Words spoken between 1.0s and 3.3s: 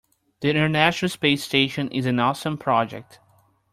space station is an awesome project.